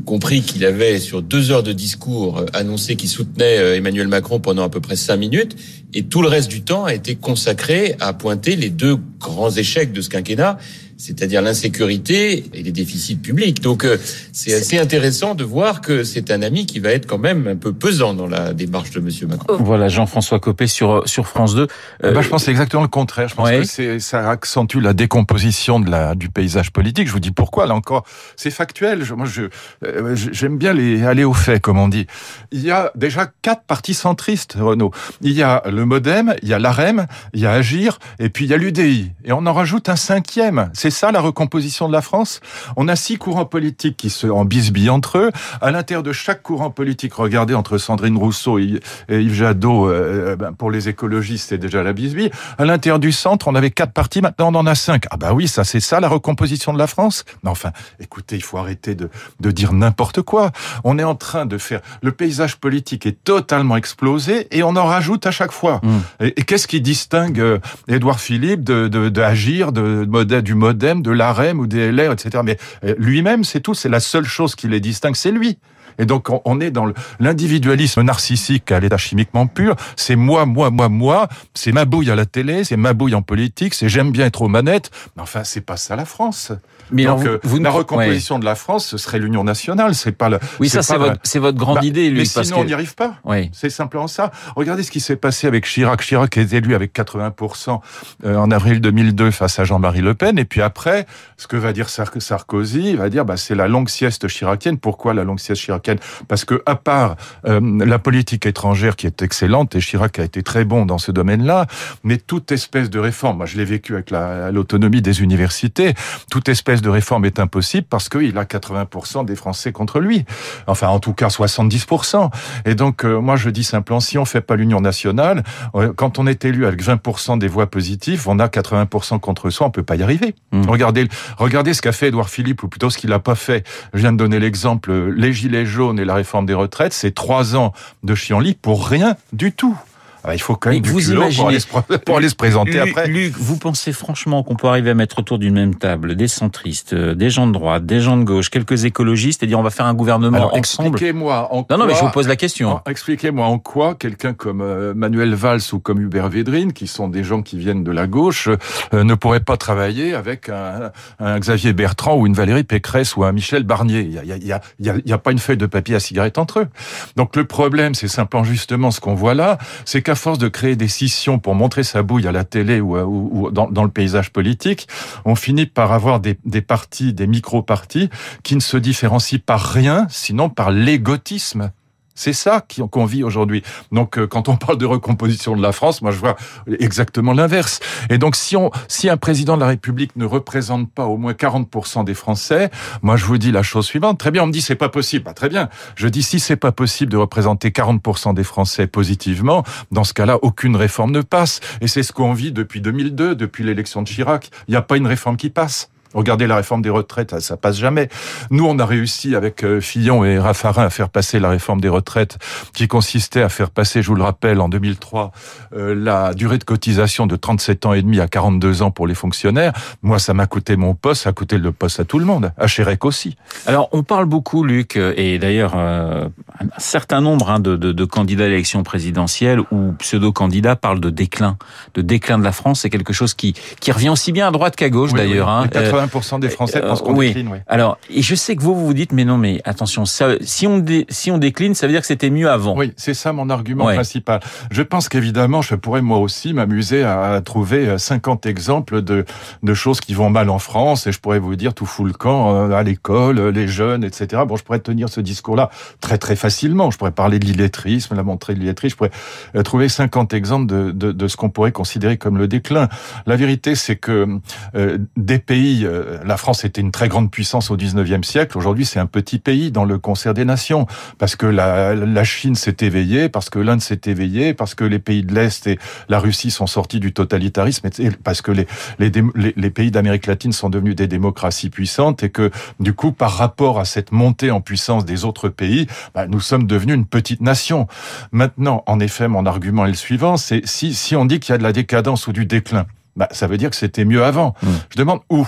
compris 0.05 0.41
qu'il 0.41 0.65
avait 0.65 0.99
sur 0.99 1.21
deux 1.21 1.51
heures 1.51 1.63
de 1.63 1.71
discours 1.71 2.39
euh, 2.39 2.45
annoncé 2.51 2.97
qu'il 2.97 3.07
soutenait 3.07 3.57
euh, 3.57 3.77
Emmanuel 3.77 4.09
Macron 4.09 4.41
pendant 4.41 4.63
à 4.63 4.69
peu 4.69 4.81
près 4.81 4.97
cinq 4.97 5.15
minutes, 5.15 5.55
et 5.93 6.03
tout 6.03 6.21
le 6.21 6.27
reste 6.27 6.49
du 6.49 6.63
temps 6.63 6.83
a 6.83 6.93
été 6.93 7.15
consacré 7.15 7.95
à 8.01 8.11
pointer 8.11 8.57
les 8.57 8.69
deux 8.69 8.97
grands 9.21 9.51
échecs 9.51 9.93
de 9.93 10.01
ce 10.01 10.09
quinquennat, 10.09 10.57
c'est-à-dire 11.01 11.41
l'insécurité 11.41 12.45
et 12.53 12.61
les 12.61 12.71
déficits 12.71 13.15
publics. 13.15 13.61
Donc 13.61 13.83
euh, 13.85 13.97
c'est 14.33 14.53
assez 14.53 14.77
intéressant 14.77 15.33
de 15.33 15.43
voir 15.43 15.81
que 15.81 16.03
c'est 16.03 16.29
un 16.29 16.43
ami 16.43 16.67
qui 16.67 16.79
va 16.79 16.91
être 16.91 17.07
quand 17.07 17.17
même 17.17 17.47
un 17.47 17.55
peu 17.55 17.73
pesant 17.73 18.13
dans 18.13 18.27
la 18.27 18.53
démarche 18.53 18.91
de 18.91 18.99
Monsieur 18.99 19.25
Macron. 19.25 19.57
Voilà 19.59 19.87
Jean-François 19.89 20.39
Copé 20.39 20.67
sur, 20.67 21.07
sur 21.07 21.27
France 21.27 21.55
2. 21.55 21.67
Euh, 22.03 22.11
bah, 22.11 22.21
je 22.21 22.29
pense 22.29 22.41
que 22.41 22.45
c'est 22.45 22.51
exactement 22.51 22.83
le 22.83 22.87
contraire. 22.87 23.27
Je 23.29 23.35
pense 23.35 23.49
ouais. 23.49 23.59
que 23.59 23.65
c'est, 23.65 23.99
ça 23.99 24.29
accentue 24.29 24.77
la 24.77 24.93
décomposition 24.93 25.79
de 25.79 25.89
la, 25.89 26.13
du 26.13 26.29
paysage 26.29 26.71
politique. 26.71 27.07
Je 27.07 27.13
vous 27.13 27.19
dis 27.19 27.31
pourquoi. 27.31 27.65
Là 27.65 27.73
encore, 27.73 28.05
c'est 28.35 28.51
factuel. 28.51 29.03
Je, 29.03 29.15
moi, 29.15 29.25
je, 29.25 29.43
euh, 29.83 30.15
j'aime 30.15 30.59
bien 30.59 30.73
les, 30.73 31.03
aller 31.03 31.23
au 31.23 31.33
fait, 31.33 31.59
comme 31.59 31.79
on 31.79 31.87
dit. 31.87 32.05
Il 32.51 32.61
y 32.61 32.69
a 32.69 32.91
déjà 32.95 33.27
quatre 33.41 33.63
partis 33.63 33.95
centristes, 33.95 34.55
Renaud. 34.59 34.91
Il 35.21 35.31
y 35.31 35.41
a 35.41 35.63
le 35.65 35.85
MoDem, 35.85 36.35
il 36.43 36.49
y 36.49 36.53
a 36.53 36.59
l'AREM, 36.59 37.07
il 37.33 37.39
y 37.39 37.47
a 37.47 37.53
Agir, 37.53 37.97
et 38.19 38.29
puis 38.29 38.45
il 38.45 38.51
y 38.51 38.53
a 38.53 38.57
l'UDI. 38.57 39.11
Et 39.25 39.31
on 39.31 39.47
en 39.47 39.53
rajoute 39.53 39.89
un 39.89 39.95
cinquième. 39.95 40.69
C'est 40.73 40.90
ça 40.91 41.11
la 41.11 41.21
recomposition 41.21 41.87
de 41.87 41.93
la 41.93 42.01
France? 42.01 42.39
On 42.75 42.87
a 42.87 42.95
six 42.95 43.17
courants 43.17 43.45
politiques 43.45 43.97
qui 43.97 44.11
se 44.11 44.27
en 44.27 44.45
bisbillent 44.45 44.91
entre 44.91 45.17
eux. 45.17 45.31
À 45.61 45.71
l'intérieur 45.71 46.03
de 46.03 46.11
chaque 46.11 46.43
courant 46.43 46.69
politique, 46.69 47.15
regardez 47.15 47.55
entre 47.55 47.79
Sandrine 47.79 48.17
Rousseau 48.17 48.59
et 48.59 48.79
Yves 49.09 49.33
Jadot, 49.33 49.89
euh, 49.89 50.35
ben, 50.35 50.53
pour 50.53 50.69
les 50.69 50.89
écologistes, 50.89 51.49
c'est 51.49 51.57
déjà 51.57 51.81
la 51.81 51.93
bisbille. 51.93 52.29
À 52.57 52.65
l'intérieur 52.65 52.99
du 52.99 53.11
centre, 53.11 53.47
on 53.47 53.55
avait 53.55 53.71
quatre 53.71 53.93
partis, 53.93 54.21
maintenant 54.21 54.53
on 54.53 54.59
en 54.59 54.67
a 54.67 54.75
cinq. 54.75 55.05
Ah 55.09 55.17
bah 55.17 55.33
oui, 55.33 55.47
ça 55.47 55.63
c'est 55.63 55.79
ça 55.79 55.99
la 55.99 56.09
recomposition 56.09 56.73
de 56.73 56.77
la 56.77 56.87
France? 56.87 57.25
Mais 57.43 57.49
enfin, 57.49 57.71
écoutez, 57.99 58.35
il 58.35 58.43
faut 58.43 58.57
arrêter 58.57 58.93
de, 58.93 59.09
de 59.39 59.51
dire 59.51 59.73
n'importe 59.73 60.21
quoi. 60.21 60.51
On 60.83 60.99
est 60.99 61.03
en 61.03 61.15
train 61.15 61.45
de 61.45 61.57
faire... 61.57 61.81
Le 62.01 62.11
paysage 62.11 62.57
politique 62.57 63.05
est 63.05 63.23
totalement 63.23 63.77
explosé 63.77 64.47
et 64.51 64.63
on 64.63 64.75
en 64.75 64.85
rajoute 64.85 65.25
à 65.25 65.31
chaque 65.31 65.51
fois. 65.51 65.79
Mmh. 65.81 66.25
Et, 66.25 66.43
qu'est-ce 66.43 66.67
qui 66.67 66.81
distingue 66.81 67.39
euh, 67.39 67.59
Édouard 67.87 68.19
Philippe 68.19 68.63
de, 68.63 68.87
de, 68.87 69.09
de 69.09 69.21
Agir, 69.21 69.71
de, 69.71 70.05
de, 70.05 70.41
du 70.41 70.55
De 70.81 71.11
l'AREM 71.11 71.59
ou 71.59 71.67
des 71.67 71.91
LR, 71.91 72.11
etc. 72.11 72.43
Mais 72.43 72.57
euh, 72.83 72.95
lui-même, 72.97 73.43
c'est 73.43 73.61
tout. 73.61 73.73
C'est 73.73 73.89
la 73.89 73.99
seule 73.99 74.25
chose 74.25 74.55
qui 74.55 74.67
les 74.67 74.79
distingue, 74.79 75.15
c'est 75.15 75.31
lui. 75.31 75.57
Et 75.99 76.05
donc, 76.05 76.27
on 76.45 76.59
est 76.59 76.71
dans 76.71 76.87
l'individualisme 77.19 78.01
narcissique 78.01 78.71
à 78.71 78.79
l'état 78.79 78.97
chimiquement 78.97 79.47
pur. 79.47 79.75
C'est 79.95 80.15
moi, 80.15 80.45
moi, 80.45 80.71
moi, 80.71 80.89
moi. 80.89 81.27
C'est 81.53 81.71
ma 81.71 81.85
bouille 81.85 82.09
à 82.09 82.15
la 82.15 82.25
télé, 82.25 82.63
c'est 82.63 82.77
ma 82.77 82.93
bouille 82.93 83.15
en 83.15 83.21
politique, 83.21 83.73
c'est 83.73 83.89
j'aime 83.89 84.11
bien 84.11 84.25
être 84.25 84.41
aux 84.41 84.47
manettes. 84.47 84.89
Mais 85.15 85.21
enfin, 85.21 85.43
c'est 85.43 85.61
pas 85.61 85.77
ça 85.77 85.95
la 85.95 86.05
France. 86.05 86.51
Mais 86.91 87.05
donc, 87.05 87.27
vous, 87.43 87.59
la 87.59 87.69
recomposition 87.69 88.39
de 88.39 88.45
la 88.45 88.55
France, 88.55 88.85
ce 88.85 88.97
serait 88.97 89.19
l'union 89.19 89.43
nationale. 89.43 89.95
C'est 89.95 90.11
pas 90.11 90.29
le. 90.29 90.39
Oui, 90.59 90.69
ça, 90.69 90.81
c'est 90.81 90.97
votre, 90.97 91.19
c'est 91.23 91.39
votre 91.39 91.57
grande 91.57 91.79
bah, 91.79 91.85
idée, 91.85 92.09
lui. 92.09 92.19
Mais 92.19 92.25
sinon, 92.25 92.59
on 92.59 92.65
n'y 92.65 92.73
arrive 92.73 92.95
pas. 92.95 93.15
Oui. 93.23 93.49
C'est 93.53 93.69
simplement 93.69 94.07
ça. 94.07 94.31
Regardez 94.55 94.83
ce 94.83 94.91
qui 94.91 94.99
s'est 94.99 95.15
passé 95.15 95.47
avec 95.47 95.65
Chirac. 95.65 96.01
Chirac 96.01 96.35
est 96.37 96.53
élu 96.53 96.75
avec 96.75 96.93
80% 96.93 97.79
euh, 98.25 98.35
en 98.35 98.51
avril 98.51 98.81
2002 98.81 99.31
face 99.31 99.59
à 99.59 99.63
Jean-Marie 99.63 100.01
Le 100.01 100.13
Pen. 100.13 100.37
Et 100.39 100.45
puis 100.45 100.61
après, 100.61 101.05
ce 101.37 101.47
que 101.47 101.57
va 101.57 101.73
dire 101.73 101.89
Sarkozy, 101.89 102.91
il 102.91 102.97
va 102.97 103.09
dire, 103.09 103.25
bah, 103.25 103.37
c'est 103.37 103.55
la 103.55 103.67
longue 103.67 103.89
sieste 103.89 104.27
chiracienne. 104.27 104.77
Pourquoi 104.77 105.13
la 105.13 105.23
longue 105.23 105.39
sieste 105.39 105.61
chiracienne? 105.61 105.97
Parce 106.27 106.45
que 106.45 106.61
à 106.65 106.75
part 106.75 107.15
euh, 107.45 107.59
la 107.85 107.99
politique 107.99 108.45
étrangère 108.45 108.95
qui 108.95 109.07
est 109.07 109.21
excellente, 109.21 109.75
et 109.75 109.79
Chirac 109.79 110.19
a 110.19 110.23
été 110.23 110.43
très 110.43 110.65
bon 110.65 110.85
dans 110.85 110.97
ce 110.97 111.11
domaine-là, 111.11 111.67
mais 112.03 112.17
toute 112.17 112.51
espèce 112.51 112.89
de 112.89 112.99
réforme, 112.99 113.37
moi 113.37 113.45
je 113.45 113.57
l'ai 113.57 113.65
vécu 113.65 113.93
avec 113.93 114.11
l'autonomie 114.11 115.01
des 115.01 115.21
universités, 115.21 115.93
toute 116.29 116.49
espèce 116.49 116.80
de 116.81 116.89
réforme 116.89 117.25
est 117.25 117.39
impossible 117.39 117.87
parce 117.89 118.09
qu'il 118.09 118.37
a 118.37 118.43
80% 118.43 119.25
des 119.25 119.35
Français 119.35 119.71
contre 119.71 119.99
lui. 119.99 120.25
Enfin, 120.67 120.87
en 120.87 120.99
tout 120.99 121.13
cas 121.13 121.27
70%. 121.27 122.29
Et 122.65 122.75
donc, 122.75 123.05
euh, 123.05 123.19
moi 123.19 123.35
je 123.35 123.49
dis 123.49 123.63
simplement, 123.63 123.99
si 123.99 124.17
on 124.17 124.25
fait 124.25 124.41
pas 124.41 124.55
l'union 124.55 124.81
nationale, 124.81 125.43
euh, 125.75 125.93
quand 125.95 126.19
on 126.19 126.27
est 126.27 126.45
élu 126.45 126.65
avec 126.65 126.83
20% 126.83 127.37
des 127.37 127.47
voix 127.47 127.67
positives, 127.67 128.27
on 128.27 128.39
a 128.39 128.47
80% 128.47 129.19
contre 129.19 129.49
soi, 129.49 129.67
on 129.67 129.71
peut 129.71 129.83
pas 129.83 129.95
y 129.95 130.03
arriver. 130.03 130.35
Mmh. 130.51 130.63
Regardez, 130.67 131.07
regardez 131.37 131.73
ce 131.73 131.81
qu'a 131.81 131.91
fait 131.91 132.07
Édouard 132.07 132.29
Philippe, 132.29 132.63
ou 132.63 132.67
plutôt 132.67 132.89
ce 132.89 132.97
qu'il 132.97 133.13
a 133.13 133.19
pas 133.19 133.35
fait. 133.35 133.65
Je 133.93 133.99
viens 133.99 134.11
de 134.11 134.17
donner 134.17 134.39
l'exemple, 134.39 134.91
les 134.91 135.33
gilets 135.33 135.65
jaunes 135.65 135.99
et 135.99 136.05
la 136.05 136.15
réforme 136.15 136.45
des 136.45 136.53
retraites, 136.53 136.93
c'est 136.93 137.13
trois 137.13 137.55
ans 137.55 137.73
de 138.03 138.15
chienlit 138.15 138.55
pour 138.55 138.87
rien 138.87 139.15
du 139.33 139.51
tout. 139.51 139.77
Ah, 140.23 140.35
il 140.35 140.39
faut 140.39 140.55
quand 140.55 140.69
même 140.69 140.81
du 140.81 140.89
vous 140.89 141.11
imaginez, 141.11 141.35
pour, 141.35 141.47
aller 141.47 141.59
se, 141.59 141.97
pour 141.97 142.17
aller 142.17 142.29
se 142.29 142.35
présenter 142.35 142.79
après. 142.79 143.07
Luc, 143.07 143.35
vous 143.37 143.57
pensez 143.57 143.91
franchement 143.91 144.43
qu'on 144.43 144.55
peut 144.55 144.67
arriver 144.67 144.91
à 144.91 144.93
mettre 144.93 145.19
autour 145.19 145.39
d'une 145.39 145.55
même 145.55 145.75
table 145.75 146.15
des 146.15 146.27
centristes, 146.27 146.93
euh, 146.93 147.15
des 147.15 147.29
gens 147.29 147.47
de 147.47 147.53
droite, 147.53 147.85
des 147.85 147.99
gens 147.99 148.17
de 148.17 148.23
gauche, 148.23 148.49
quelques 148.49 148.85
écologistes 148.85 149.41
et 149.41 149.47
dire 149.47 149.57
on 149.57 149.63
va 149.63 149.71
faire 149.71 149.87
un 149.87 149.93
gouvernement 149.93 150.37
Alors, 150.37 150.55
ensemble 150.55 150.89
Expliquez-moi 150.89 151.47
en 151.51 151.63
quoi... 151.63 151.77
Non, 151.77 151.83
non, 151.83 151.89
mais 151.89 151.95
je 151.97 152.01
vous 152.01 152.11
pose 152.11 152.27
la 152.27 152.35
question. 152.35 152.79
Expliquez-moi 152.85 153.45
en 153.45 153.57
quoi 153.57 153.95
quelqu'un 153.95 154.33
comme 154.33 154.61
euh, 154.61 154.93
Manuel 154.93 155.33
Valls 155.33 155.61
ou 155.73 155.79
comme 155.79 156.01
Hubert 156.01 156.29
Védrine, 156.29 156.73
qui 156.73 156.87
sont 156.87 157.07
des 157.07 157.23
gens 157.23 157.41
qui 157.41 157.57
viennent 157.57 157.83
de 157.83 157.91
la 157.91 158.05
gauche, 158.05 158.47
euh, 158.93 159.03
ne 159.03 159.15
pourraient 159.15 159.39
pas 159.39 159.57
travailler 159.57 160.13
avec 160.13 160.49
un, 160.49 160.91
un, 161.19 161.39
Xavier 161.39 161.73
Bertrand 161.73 162.15
ou 162.15 162.27
une 162.27 162.33
Valérie 162.33 162.63
Pécresse 162.63 163.15
ou 163.15 163.23
un 163.23 163.31
Michel 163.31 163.63
Barnier. 163.63 164.01
Il 164.01 164.13
y 164.13 164.19
a, 164.19 164.23
y 164.23 164.51
a, 164.51 164.61
y 164.79 164.89
a, 164.89 164.95
y 165.03 165.13
a 165.13 165.17
pas 165.17 165.31
une 165.31 165.39
feuille 165.39 165.57
de 165.57 165.65
papier 165.65 165.95
à 165.95 165.99
cigarette 165.99 166.37
entre 166.37 166.59
eux. 166.59 166.67
Donc 167.15 167.35
le 167.35 167.45
problème, 167.45 167.95
c'est 167.95 168.07
simplement 168.07 168.43
justement 168.43 168.91
ce 168.91 168.99
qu'on 168.99 169.15
voit 169.15 169.33
là, 169.33 169.57
c'est 169.85 170.01
qu'à 170.11 170.15
force 170.15 170.39
de 170.39 170.49
créer 170.49 170.75
des 170.75 170.89
scissions 170.89 171.39
pour 171.39 171.55
montrer 171.55 171.83
sa 171.83 172.03
bouille 172.03 172.27
à 172.27 172.33
la 172.33 172.43
télé 172.43 172.81
ou, 172.81 173.49
dans, 173.49 173.83
le 173.83 173.89
paysage 173.89 174.29
politique, 174.29 174.89
on 175.23 175.35
finit 175.35 175.65
par 175.65 175.93
avoir 175.93 176.19
des, 176.19 176.37
des 176.43 176.61
partis, 176.61 177.13
des 177.13 177.27
micro-partis 177.27 178.09
qui 178.43 178.55
ne 178.55 178.59
se 178.59 178.75
différencient 178.75 179.39
par 179.45 179.61
rien, 179.61 180.07
sinon 180.09 180.49
par 180.49 180.69
l'égotisme. 180.69 181.71
C'est 182.15 182.33
ça 182.33 182.65
qu'on 182.91 183.05
vit 183.05 183.23
aujourd'hui. 183.23 183.63
Donc, 183.91 184.17
euh, 184.17 184.27
quand 184.27 184.49
on 184.49 184.55
parle 184.57 184.77
de 184.77 184.85
recomposition 184.85 185.55
de 185.55 185.61
la 185.61 185.71
France, 185.71 186.01
moi, 186.01 186.11
je 186.11 186.17
vois 186.17 186.35
exactement 186.79 187.33
l'inverse. 187.33 187.79
Et 188.09 188.17
donc, 188.17 188.35
si, 188.35 188.55
on, 188.55 188.71
si 188.87 189.09
un 189.09 189.17
président 189.17 189.55
de 189.55 189.61
la 189.61 189.67
République 189.67 190.15
ne 190.15 190.25
représente 190.25 190.91
pas 190.91 191.05
au 191.05 191.17
moins 191.17 191.33
40% 191.33 192.03
des 192.03 192.13
Français, 192.13 192.69
moi, 193.01 193.15
je 193.15 193.25
vous 193.25 193.37
dis 193.37 193.51
la 193.51 193.63
chose 193.63 193.85
suivante. 193.85 194.19
Très 194.19 194.31
bien, 194.31 194.43
on 194.43 194.47
me 194.47 194.51
dit 194.51 194.61
c'est 194.61 194.75
pas 194.75 194.89
possible. 194.89 195.25
Bah, 195.25 195.33
très 195.33 195.49
bien. 195.49 195.69
Je 195.95 196.07
dis 196.07 196.23
si 196.23 196.39
c'est 196.39 196.55
pas 196.55 196.71
possible 196.71 197.11
de 197.11 197.17
représenter 197.17 197.69
40% 197.69 198.33
des 198.33 198.43
Français 198.43 198.87
positivement, 198.87 199.63
dans 199.91 200.03
ce 200.03 200.13
cas-là, 200.13 200.37
aucune 200.41 200.75
réforme 200.75 201.11
ne 201.11 201.21
passe. 201.21 201.59
Et 201.81 201.87
c'est 201.87 202.03
ce 202.03 202.11
qu'on 202.11 202.33
vit 202.33 202.51
depuis 202.51 202.81
2002, 202.81 203.35
depuis 203.35 203.63
l'élection 203.63 204.01
de 204.01 204.07
Chirac. 204.07 204.49
Il 204.67 204.71
n'y 204.71 204.77
a 204.77 204.81
pas 204.81 204.97
une 204.97 205.07
réforme 205.07 205.37
qui 205.37 205.49
passe. 205.49 205.89
Regardez 206.13 206.47
la 206.47 206.57
réforme 206.57 206.81
des 206.81 206.89
retraites, 206.89 207.39
ça 207.39 207.57
passe 207.57 207.77
jamais. 207.77 208.09
Nous, 208.49 208.65
on 208.65 208.77
a 208.79 208.85
réussi 208.85 209.35
avec 209.35 209.63
euh, 209.63 209.79
Fillon 209.79 210.25
et 210.25 210.37
Raffarin 210.37 210.83
à 210.83 210.89
faire 210.89 211.09
passer 211.09 211.39
la 211.39 211.49
réforme 211.49 211.79
des 211.79 211.89
retraites, 211.89 212.37
qui 212.73 212.87
consistait 212.87 213.41
à 213.41 213.49
faire 213.49 213.69
passer, 213.69 214.01
je 214.01 214.07
vous 214.07 214.15
le 214.15 214.23
rappelle, 214.23 214.59
en 214.59 214.69
2003, 214.69 215.31
euh, 215.73 215.95
la 215.95 216.33
durée 216.33 216.57
de 216.57 216.63
cotisation 216.63 217.27
de 217.27 217.35
37 217.35 217.85
ans 217.85 217.93
et 217.93 218.01
demi 218.01 218.19
à 218.19 218.27
42 218.27 218.81
ans 218.81 218.91
pour 218.91 219.07
les 219.07 219.15
fonctionnaires. 219.15 219.73
Moi, 220.01 220.19
ça 220.19 220.33
m'a 220.33 220.47
coûté 220.47 220.75
mon 220.75 220.95
poste, 220.95 221.23
ça 221.23 221.29
a 221.29 221.33
coûté 221.33 221.57
le 221.57 221.71
poste 221.71 221.99
à 221.99 222.03
tout 222.03 222.19
le 222.19 222.25
monde, 222.25 222.51
à 222.57 222.67
Chérec 222.67 223.05
aussi. 223.05 223.37
Alors, 223.65 223.89
on 223.93 224.03
parle 224.03 224.25
beaucoup, 224.25 224.63
Luc, 224.63 224.97
et 224.97 225.39
d'ailleurs, 225.39 225.73
euh, 225.75 226.27
un 226.59 226.79
certain 226.79 227.21
nombre 227.21 227.49
hein, 227.49 227.59
de, 227.59 227.75
de, 227.75 227.91
de, 227.91 228.05
candidats 228.05 228.45
à 228.45 228.47
l'élection 228.47 228.83
présidentielle 228.83 229.61
ou 229.71 229.93
pseudo-candidats 229.99 230.75
parlent 230.75 230.99
de 230.99 231.09
déclin, 231.09 231.57
de 231.93 232.01
déclin 232.01 232.37
de 232.37 232.43
la 232.43 232.51
France. 232.51 232.81
C'est 232.81 232.89
quelque 232.89 233.13
chose 233.13 233.33
qui, 233.33 233.53
qui 233.79 233.91
revient 233.91 234.09
aussi 234.09 234.31
bien 234.31 234.47
à 234.47 234.51
droite 234.51 234.75
qu'à 234.75 234.89
gauche, 234.89 235.13
d'ailleurs. 235.13 235.49
Hein. 235.49 235.67
80% 236.07 236.39
des 236.39 236.49
Français 236.49 236.81
pensent 236.81 237.01
qu'on 237.01 237.13
décline. 237.13 237.49
Oui. 237.49 237.57
Alors, 237.67 237.97
et 238.09 238.21
je 238.21 238.35
sais 238.35 238.55
que 238.55 238.61
vous, 238.61 238.75
vous 238.75 238.85
vous 238.85 238.93
dites, 238.93 239.11
mais 239.11 239.25
non, 239.25 239.37
mais 239.37 239.61
attention, 239.65 240.05
ça, 240.05 240.35
si 240.41 240.67
on 240.67 240.79
dé, 240.79 241.05
si 241.09 241.31
on 241.31 241.37
décline, 241.37 241.75
ça 241.75 241.87
veut 241.87 241.93
dire 241.93 242.01
que 242.01 242.07
c'était 242.07 242.29
mieux 242.29 242.49
avant. 242.49 242.75
Oui, 242.77 242.93
c'est 242.97 243.13
ça 243.13 243.33
mon 243.33 243.49
argument 243.49 243.85
principal. 243.85 244.39
Je 244.69 244.81
pense 244.81 245.09
qu'évidemment, 245.09 245.61
je 245.61 245.75
pourrais 245.75 246.01
moi 246.01 246.17
aussi 246.17 246.53
m'amuser 246.53 247.03
à 247.03 247.41
trouver 247.43 247.97
50 247.97 248.45
euh, 248.45 248.49
exemples 248.49 249.01
de, 249.01 249.25
de 249.63 249.73
choses 249.73 249.99
qui 249.99 250.13
vont 250.13 250.29
mal 250.29 250.49
en 250.49 250.59
France, 250.59 251.07
et 251.07 251.11
je 251.11 251.19
pourrais 251.19 251.39
vous 251.39 251.55
dire 251.55 251.73
tout 251.73 251.85
fout 251.85 252.05
le 252.05 252.13
camp 252.13 252.55
euh, 252.55 252.71
à 252.71 252.83
l'école, 252.83 253.39
euh, 253.39 253.51
les 253.51 253.67
jeunes, 253.67 254.03
etc. 254.03 254.43
Bon, 254.47 254.55
je 254.55 254.63
pourrais 254.63 254.79
tenir 254.79 255.09
ce 255.09 255.21
discours-là 255.21 255.69
très 255.99 256.17
très 256.17 256.35
facilement. 256.35 256.91
Je 256.91 256.97
pourrais 256.97 257.11
parler 257.11 257.39
de 257.39 257.45
l'illettrisme, 257.45 258.15
la 258.15 258.23
montrer 258.23 258.53
de 258.53 258.59
l'illettrisme. 258.59 258.93
Je 258.93 258.97
pourrais 258.97 259.63
trouver 259.63 259.89
50 259.89 260.33
exemples 260.33 260.67
de, 260.67 260.91
de, 260.91 261.11
de 261.11 261.27
ce 261.27 261.37
qu'on 261.37 261.49
pourrait 261.49 261.71
considérer 261.71 262.17
comme 262.17 262.37
le 262.37 262.47
déclin. 262.47 262.89
La 263.25 263.35
vérité, 263.35 263.75
c'est 263.75 263.95
que 263.95 264.39
euh, 264.75 264.97
des 265.17 265.39
pays 265.39 265.85
euh, 265.91 266.17
la 266.25 266.37
France 266.37 266.65
était 266.65 266.81
une 266.81 266.91
très 266.91 267.07
grande 267.07 267.29
puissance 267.31 267.71
au 267.71 267.77
19e 267.77 268.23
siècle. 268.23 268.57
Aujourd'hui, 268.57 268.85
c'est 268.85 268.99
un 268.99 269.05
petit 269.05 269.39
pays 269.39 269.71
dans 269.71 269.85
le 269.85 269.97
concert 269.97 270.33
des 270.33 270.45
nations. 270.45 270.87
Parce 271.17 271.35
que 271.35 271.45
la, 271.45 271.93
la 271.95 272.23
Chine 272.23 272.55
s'est 272.55 272.77
éveillée, 272.81 273.29
parce 273.29 273.49
que 273.49 273.59
l'Inde 273.59 273.81
s'est 273.81 274.01
éveillée, 274.05 274.53
parce 274.53 274.75
que 274.75 274.83
les 274.83 274.99
pays 274.99 275.23
de 275.23 275.33
l'Est 275.33 275.67
et 275.67 275.79
la 276.09 276.19
Russie 276.19 276.51
sont 276.51 276.67
sortis 276.67 276.99
du 276.99 277.13
totalitarisme, 277.13 277.89
et 277.99 278.11
parce 278.11 278.41
que 278.41 278.51
les, 278.51 278.67
les, 278.99 279.11
les 279.35 279.69
pays 279.69 279.91
d'Amérique 279.91 280.27
latine 280.27 280.51
sont 280.51 280.69
devenus 280.69 280.95
des 280.95 281.07
démocraties 281.07 281.69
puissantes, 281.69 282.23
et 282.23 282.29
que 282.29 282.51
du 282.79 282.93
coup, 282.93 283.11
par 283.11 283.33
rapport 283.33 283.79
à 283.79 283.85
cette 283.85 284.11
montée 284.11 284.51
en 284.51 284.61
puissance 284.61 285.05
des 285.05 285.25
autres 285.25 285.49
pays, 285.49 285.87
bah, 286.13 286.27
nous 286.27 286.39
sommes 286.39 286.65
devenus 286.65 286.95
une 286.95 287.05
petite 287.05 287.41
nation. 287.41 287.87
Maintenant, 288.31 288.83
en 288.87 288.99
effet, 288.99 289.27
mon 289.27 289.45
argument 289.45 289.85
est 289.85 289.89
le 289.89 289.95
suivant, 289.95 290.37
c'est 290.37 290.65
si, 290.65 290.93
si 290.93 291.15
on 291.15 291.25
dit 291.25 291.39
qu'il 291.39 291.53
y 291.53 291.55
a 291.55 291.57
de 291.57 291.63
la 291.63 291.73
décadence 291.73 292.27
ou 292.27 292.33
du 292.33 292.45
déclin, 292.45 292.85
bah, 293.15 293.27
ça 293.31 293.47
veut 293.47 293.57
dire 293.57 293.69
que 293.69 293.75
c'était 293.75 294.05
mieux 294.05 294.23
avant. 294.23 294.55
Mmh. 294.61 294.67
Je 294.89 294.97
demande 294.97 295.19
où? 295.29 295.47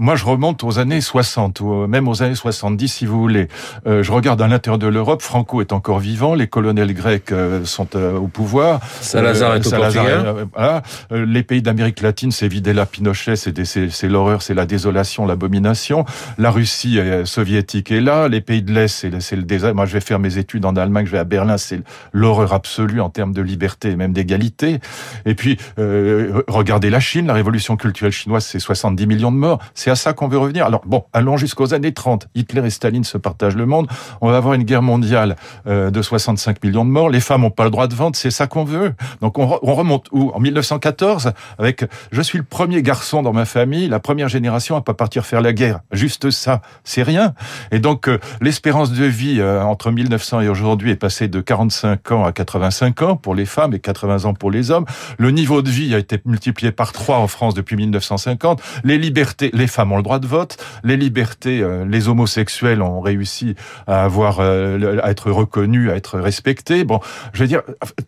moi, 0.00 0.16
je 0.16 0.24
remonte 0.24 0.64
aux 0.64 0.78
années 0.78 1.02
60, 1.02 1.60
ou 1.60 1.86
même 1.86 2.08
aux 2.08 2.22
années 2.22 2.34
70, 2.34 2.88
si 2.88 3.04
vous 3.04 3.20
voulez. 3.20 3.48
Euh, 3.86 4.02
je 4.02 4.10
regarde 4.10 4.40
à 4.40 4.48
l'intérieur 4.48 4.78
de 4.78 4.86
l'Europe, 4.86 5.20
Franco 5.20 5.60
est 5.60 5.74
encore 5.74 5.98
vivant, 5.98 6.34
les 6.34 6.46
colonels 6.46 6.94
grecs 6.94 7.30
euh, 7.32 7.66
sont 7.66 7.86
euh, 7.96 8.16
au 8.16 8.26
pouvoir. 8.26 8.80
Salazar 9.02 9.56
est 9.56 9.66
au. 9.66 9.70
Voilà. 10.54 10.82
Les 11.10 11.42
pays 11.42 11.60
d'Amérique 11.60 12.00
latine, 12.00 12.32
c'est 12.32 12.48
Videla, 12.48 12.86
Pinochet, 12.86 13.36
c'est 13.36 14.08
l'horreur, 14.08 14.40
c'est 14.40 14.54
la 14.54 14.64
désolation, 14.64 15.26
l'abomination. 15.26 16.06
La 16.38 16.50
Russie 16.50 16.98
soviétique 17.26 17.92
est 17.92 18.00
là, 18.00 18.28
les 18.28 18.40
pays 18.40 18.62
de 18.62 18.72
l'Est, 18.72 19.20
c'est 19.20 19.36
le 19.36 19.42
désert. 19.42 19.74
Moi, 19.74 19.84
je 19.84 19.92
vais 19.92 20.00
faire 20.00 20.18
mes 20.18 20.38
études 20.38 20.64
en 20.64 20.76
Allemagne, 20.76 21.04
je 21.04 21.12
vais 21.12 21.18
à 21.18 21.24
Berlin, 21.24 21.58
c'est 21.58 21.82
l'horreur 22.14 22.54
absolue 22.54 23.02
en 23.02 23.10
termes 23.10 23.34
de 23.34 23.42
liberté 23.42 23.90
et 23.90 23.96
même 23.96 24.14
d'égalité. 24.14 24.78
Et 25.26 25.34
puis, 25.34 25.58
regardez 25.76 26.88
la 26.88 27.00
Chine, 27.00 27.26
la 27.26 27.34
révolution 27.34 27.76
culturelle 27.76 28.12
chinoise, 28.12 28.46
c'est 28.46 28.60
70 28.60 29.06
millions 29.06 29.30
de 29.30 29.36
morts. 29.36 29.58
C'est 29.74 29.89
c'est 29.90 29.94
à 29.94 29.96
ça 29.96 30.12
qu'on 30.12 30.28
veut 30.28 30.38
revenir. 30.38 30.66
Alors 30.66 30.82
bon, 30.86 31.04
allons 31.12 31.36
jusqu'aux 31.36 31.74
années 31.74 31.92
30. 31.92 32.28
Hitler 32.36 32.64
et 32.64 32.70
Staline 32.70 33.02
se 33.02 33.18
partagent 33.18 33.56
le 33.56 33.66
monde. 33.66 33.88
On 34.20 34.30
va 34.30 34.36
avoir 34.36 34.54
une 34.54 34.62
guerre 34.62 34.82
mondiale 34.82 35.34
euh, 35.66 35.90
de 35.90 36.00
65 36.00 36.62
millions 36.62 36.84
de 36.84 36.90
morts. 36.90 37.10
Les 37.10 37.18
femmes 37.18 37.40
n'ont 37.40 37.50
pas 37.50 37.64
le 37.64 37.70
droit 37.70 37.88
de 37.88 37.94
vente. 37.94 38.14
C'est 38.14 38.30
ça 38.30 38.46
qu'on 38.46 38.62
veut. 38.62 38.94
Donc 39.20 39.38
on, 39.38 39.58
on 39.62 39.74
remonte 39.74 40.06
où? 40.12 40.30
En 40.32 40.38
1914, 40.38 41.32
avec 41.58 41.86
je 42.12 42.22
suis 42.22 42.38
le 42.38 42.44
premier 42.44 42.82
garçon 42.82 43.22
dans 43.22 43.32
ma 43.32 43.46
famille, 43.46 43.88
la 43.88 43.98
première 43.98 44.28
génération 44.28 44.76
à 44.76 44.80
pas 44.80 44.94
partir 44.94 45.26
faire 45.26 45.40
la 45.40 45.52
guerre. 45.52 45.80
Juste 45.90 46.30
ça, 46.30 46.62
c'est 46.84 47.02
rien. 47.02 47.34
Et 47.72 47.80
donc 47.80 48.08
euh, 48.08 48.20
l'espérance 48.40 48.92
de 48.92 49.04
vie 49.04 49.40
euh, 49.40 49.60
entre 49.62 49.90
1900 49.90 50.42
et 50.42 50.48
aujourd'hui 50.48 50.92
est 50.92 50.96
passée 50.96 51.26
de 51.26 51.40
45 51.40 52.12
ans 52.12 52.24
à 52.24 52.30
85 52.30 53.02
ans 53.02 53.16
pour 53.16 53.34
les 53.34 53.46
femmes 53.46 53.74
et 53.74 53.80
80 53.80 54.24
ans 54.26 54.34
pour 54.34 54.52
les 54.52 54.70
hommes. 54.70 54.84
Le 55.18 55.32
niveau 55.32 55.62
de 55.62 55.70
vie 55.70 55.96
a 55.96 55.98
été 55.98 56.20
multiplié 56.24 56.70
par 56.70 56.92
3 56.92 57.16
en 57.16 57.26
France 57.26 57.54
depuis 57.54 57.74
1950. 57.74 58.62
Les 58.84 58.98
libertés, 58.98 59.50
les 59.52 59.66
femmes 59.66 59.79
ont 59.88 59.96
le 59.96 60.02
droit 60.02 60.18
de 60.18 60.26
vote. 60.26 60.56
Les 60.84 60.96
libertés, 60.96 61.60
euh, 61.60 61.84
les 61.84 62.08
homosexuels 62.08 62.82
ont 62.82 63.00
réussi 63.00 63.54
à 63.86 64.04
avoir, 64.04 64.40
à 64.40 65.10
être 65.10 65.30
reconnus, 65.30 65.90
à 65.90 65.96
être 65.96 66.18
respectés. 66.18 66.84
Bon, 66.84 67.00
je 67.32 67.42
veux 67.42 67.48
dire, 67.48 67.62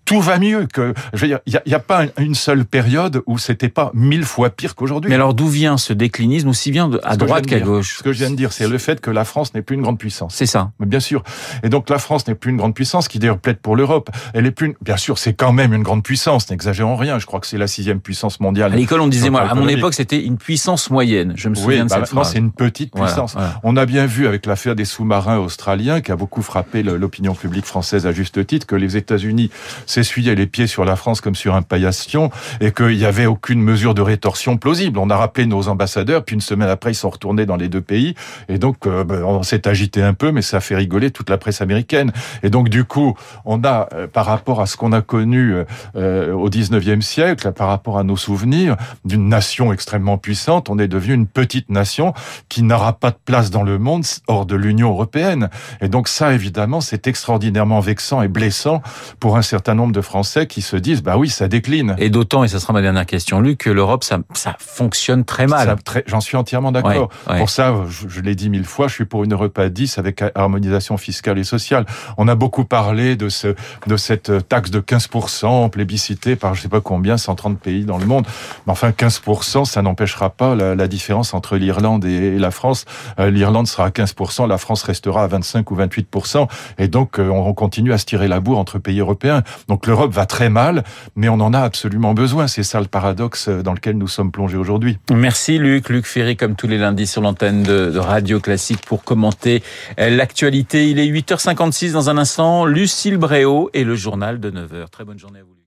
tout 0.04 0.20
va 0.20 0.38
mieux 0.38 0.66
que, 0.66 0.94
je 1.12 1.20
veux 1.20 1.28
dire, 1.28 1.40
il 1.46 1.60
n'y 1.66 1.74
a, 1.74 1.76
a, 1.76 1.80
pas 1.80 2.04
une 2.18 2.34
seule 2.34 2.64
période 2.64 3.22
où 3.26 3.38
c'était 3.38 3.68
pas 3.68 3.90
mille 3.94 4.24
fois 4.24 4.50
pire 4.50 4.74
qu'aujourd'hui. 4.74 5.08
Mais 5.08 5.14
alors 5.14 5.34
d'où 5.34 5.48
vient 5.48 5.76
ce 5.76 5.92
déclinisme 5.92 6.48
aussi 6.48 6.70
bien 6.70 6.90
à 7.02 7.16
droite 7.16 7.46
qu'à 7.46 7.60
gauche 7.60 7.98
Ce 7.98 8.02
que 8.02 8.12
je 8.12 8.18
viens 8.18 8.30
de 8.30 8.36
dire, 8.36 8.52
c'est 8.52 8.68
le 8.68 8.78
fait 8.78 9.00
que 9.00 9.10
la 9.10 9.24
France 9.24 9.54
n'est 9.54 9.62
plus 9.62 9.76
une 9.76 9.82
grande 9.82 9.98
puissance. 9.98 10.34
C'est 10.34 10.46
ça. 10.46 10.70
Mais 10.78 10.86
bien 10.86 11.00
sûr. 11.00 11.22
Et 11.62 11.68
donc 11.68 11.88
la 11.90 11.98
France 11.98 12.26
n'est 12.26 12.34
plus 12.34 12.50
une 12.50 12.56
grande 12.56 12.74
puissance, 12.74 13.08
qui 13.08 13.18
d'ailleurs 13.18 13.38
plaide 13.38 13.58
pour 13.58 13.76
l'Europe. 13.76 14.10
Elle 14.34 14.46
est 14.46 14.50
plus, 14.50 14.68
une... 14.68 14.74
bien 14.80 14.96
sûr, 14.96 15.18
c'est 15.18 15.34
quand 15.34 15.52
même 15.52 15.72
une 15.72 15.82
grande 15.82 16.02
puissance. 16.02 16.50
N'exagérons 16.50 16.96
rien. 16.96 17.18
Je 17.18 17.26
crois 17.26 17.40
que 17.40 17.46
c'est 17.46 17.58
la 17.58 17.66
sixième 17.66 18.00
puissance 18.00 18.40
mondiale. 18.40 18.72
À 18.72 18.76
l'école, 18.76 19.00
on 19.00 19.08
disait 19.08 19.30
moi, 19.30 19.42
à 19.42 19.54
mon 19.54 19.68
époque, 19.68 19.94
c'était 19.94 20.22
une 20.22 20.38
puissance 20.38 20.90
moyenne. 20.90 21.34
Je 21.36 21.48
me 21.52 21.56
souviens 21.56 21.82
oui, 21.82 21.84
de 21.84 21.88
bah 21.88 21.88
cette 21.88 22.00
maintenant, 22.00 22.20
phrase. 22.22 22.32
c'est 22.32 22.38
une 22.38 22.52
petite 22.52 22.92
puissance. 22.94 23.32
Voilà, 23.32 23.48
voilà. 23.48 23.60
On 23.64 23.76
a 23.76 23.86
bien 23.86 24.06
vu 24.06 24.26
avec 24.26 24.46
l'affaire 24.46 24.74
des 24.74 24.84
sous-marins 24.84 25.38
australiens, 25.38 26.00
qui 26.00 26.12
a 26.12 26.16
beaucoup 26.16 26.42
frappé 26.42 26.82
l'opinion 26.82 27.34
publique 27.34 27.66
française 27.66 28.06
à 28.06 28.12
juste 28.12 28.44
titre, 28.46 28.66
que 28.66 28.76
les 28.76 28.96
États-Unis 28.96 29.50
s'essuyaient 29.86 30.34
les 30.34 30.46
pieds 30.46 30.66
sur 30.66 30.84
la 30.84 30.96
France 30.96 31.20
comme 31.20 31.34
sur 31.34 31.54
un 31.54 31.62
paillasson, 31.62 32.30
et 32.60 32.72
qu'il 32.72 32.96
n'y 32.96 33.04
avait 33.04 33.26
aucune 33.26 33.60
mesure 33.62 33.94
de 33.94 34.02
rétorsion 34.02 34.56
plausible. 34.56 34.98
On 34.98 35.10
a 35.10 35.16
rappelé 35.16 35.46
nos 35.46 35.68
ambassadeurs, 35.68 36.24
puis 36.24 36.34
une 36.34 36.40
semaine 36.40 36.68
après, 36.68 36.92
ils 36.92 36.96
sont 36.96 37.10
retournés 37.10 37.46
dans 37.46 37.56
les 37.56 37.68
deux 37.68 37.80
pays, 37.80 38.14
et 38.48 38.58
donc 38.58 38.86
euh, 38.86 39.04
on 39.24 39.42
s'est 39.42 39.68
agité 39.68 40.02
un 40.02 40.14
peu, 40.14 40.32
mais 40.32 40.42
ça 40.42 40.60
fait 40.60 40.76
rigoler 40.76 41.10
toute 41.10 41.30
la 41.30 41.38
presse 41.38 41.60
américaine. 41.60 42.12
Et 42.42 42.50
donc 42.50 42.68
du 42.68 42.84
coup, 42.84 43.16
on 43.44 43.62
a, 43.64 43.88
euh, 43.94 44.06
par 44.06 44.26
rapport 44.26 44.60
à 44.60 44.66
ce 44.66 44.76
qu'on 44.76 44.92
a 44.92 45.02
connu 45.02 45.54
euh, 45.96 46.32
au 46.32 46.48
19e 46.48 47.00
siècle, 47.00 47.52
par 47.52 47.68
rapport 47.68 47.98
à 47.98 48.04
nos 48.04 48.16
souvenirs 48.16 48.76
d'une 49.04 49.28
nation 49.28 49.72
extrêmement 49.72 50.18
puissante, 50.18 50.70
on 50.70 50.78
est 50.78 50.88
devenu 50.88 51.14
une 51.14 51.26
petite 51.26 51.41
nation 51.68 52.14
qui 52.48 52.62
n'aura 52.62 52.94
pas 52.94 53.10
de 53.10 53.18
place 53.24 53.50
dans 53.50 53.62
le 53.62 53.78
monde 53.78 54.04
hors 54.26 54.46
de 54.46 54.56
l'Union 54.56 54.90
européenne. 54.90 55.50
Et 55.80 55.88
donc 55.88 56.08
ça, 56.08 56.32
évidemment, 56.32 56.80
c'est 56.80 57.06
extraordinairement 57.06 57.80
vexant 57.80 58.22
et 58.22 58.28
blessant 58.28 58.82
pour 59.20 59.36
un 59.36 59.42
certain 59.42 59.74
nombre 59.74 59.92
de 59.92 60.00
Français 60.00 60.46
qui 60.46 60.62
se 60.62 60.76
disent, 60.76 61.02
bah 61.02 61.16
oui, 61.16 61.28
ça 61.28 61.48
décline. 61.48 61.94
Et 61.98 62.10
d'autant, 62.10 62.44
et 62.44 62.48
ça 62.48 62.60
sera 62.60 62.72
ma 62.72 62.82
dernière 62.82 63.06
question, 63.06 63.40
Luc, 63.40 63.58
que 63.58 63.70
l'Europe, 63.70 64.04
ça, 64.04 64.18
ça 64.34 64.56
fonctionne 64.58 65.24
très 65.24 65.46
mal. 65.46 65.76
J'en 66.06 66.20
suis 66.20 66.36
entièrement 66.36 66.72
d'accord. 66.72 67.10
Ouais, 67.26 67.32
ouais. 67.34 67.38
Pour 67.38 67.50
ça, 67.50 67.74
je, 67.88 68.08
je 68.08 68.20
l'ai 68.20 68.34
dit 68.34 68.50
mille 68.50 68.64
fois, 68.64 68.88
je 68.88 68.94
suis 68.94 69.04
pour 69.04 69.24
une 69.24 69.32
Europe 69.32 69.58
à 69.58 69.68
10 69.68 69.98
avec 69.98 70.22
harmonisation 70.34 70.96
fiscale 70.96 71.38
et 71.38 71.44
sociale. 71.44 71.86
On 72.18 72.28
a 72.28 72.34
beaucoup 72.34 72.64
parlé 72.64 73.16
de, 73.16 73.28
ce, 73.28 73.54
de 73.86 73.96
cette 73.96 74.48
taxe 74.48 74.70
de 74.70 74.80
15% 74.80 75.70
plébiscitée 75.70 76.36
par 76.36 76.54
je 76.54 76.62
sais 76.62 76.68
pas 76.68 76.80
combien, 76.80 77.16
130 77.16 77.58
pays 77.58 77.84
dans 77.84 77.98
le 77.98 78.06
monde. 78.06 78.26
Mais 78.66 78.72
enfin, 78.72 78.90
15%, 78.90 79.64
ça 79.64 79.82
n'empêchera 79.82 80.30
pas 80.30 80.54
la, 80.54 80.74
la, 80.74 80.88
différence 80.88 81.31
entre 81.34 81.56
l'Irlande 81.56 82.04
et, 82.04 82.38
la 82.38 82.50
France. 82.50 82.84
Euh, 83.18 83.30
L'Irlande 83.30 83.66
sera 83.66 83.86
à 83.86 83.90
15%, 83.90 84.48
la 84.48 84.58
France 84.58 84.82
restera 84.82 85.24
à 85.24 85.26
25 85.26 85.70
ou 85.70 85.76
28%. 85.76 86.48
Et 86.78 86.88
donc, 86.88 87.18
euh, 87.18 87.28
on 87.28 87.52
continue 87.54 87.92
à 87.92 87.98
se 87.98 88.06
tirer 88.06 88.28
la 88.28 88.40
bourre 88.40 88.58
entre 88.58 88.78
pays 88.78 89.00
européens. 89.00 89.42
Donc, 89.68 89.86
l'Europe 89.86 90.12
va 90.12 90.26
très 90.26 90.48
mal, 90.48 90.84
mais 91.16 91.28
on 91.28 91.40
en 91.40 91.54
a 91.54 91.60
absolument 91.60 92.14
besoin. 92.14 92.46
C'est 92.46 92.62
ça 92.62 92.80
le 92.80 92.86
paradoxe 92.86 93.48
dans 93.48 93.72
lequel 93.72 93.96
nous 93.96 94.08
sommes 94.08 94.32
plongés 94.32 94.56
aujourd'hui. 94.56 94.98
Merci 95.12 95.58
Luc. 95.58 95.88
Luc 95.88 96.06
Ferry, 96.06 96.36
comme 96.36 96.56
tous 96.56 96.68
les 96.68 96.78
lundis 96.78 97.06
sur 97.06 97.20
l'antenne 97.20 97.62
de 97.62 97.98
Radio 97.98 98.40
Classique 98.40 98.84
pour 98.86 99.04
commenter 99.04 99.62
l'actualité. 99.98 100.90
Il 100.90 100.98
est 100.98 101.08
8h56 101.08 101.92
dans 101.92 102.10
un 102.10 102.18
instant. 102.18 102.64
Lucille 102.64 103.16
Bréau 103.16 103.70
et 103.72 103.84
le 103.84 103.94
journal 103.94 104.40
de 104.40 104.50
9h. 104.50 104.88
Très 104.90 105.04
bonne 105.04 105.18
journée 105.18 105.40
à 105.40 105.42
vous. 105.42 105.61